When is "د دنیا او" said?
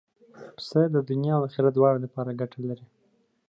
0.95-1.43